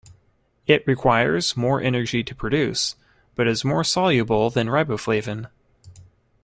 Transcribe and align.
It 0.65 0.83
requires 0.87 1.55
more 1.55 1.79
energy 1.79 2.23
to 2.23 2.33
produce, 2.33 2.95
but 3.35 3.47
is 3.47 3.63
more 3.63 3.83
soluble 3.83 4.49
than 4.49 4.65
riboflavin. 4.67 5.47